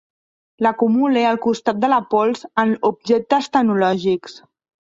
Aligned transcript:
L'acumule 0.65 1.25
al 1.33 1.37
costat 1.43 1.83
de 1.83 1.91
la 1.93 2.01
pols 2.15 2.43
en 2.65 2.73
objectes 2.93 3.55
tecnològics. 3.59 4.43